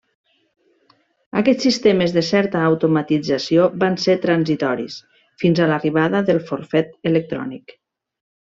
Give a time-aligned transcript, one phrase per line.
[1.41, 4.97] Aquests sistemes de certa automatització van ser transitoris,
[5.45, 7.77] fins a l'arribada del forfet electrònic.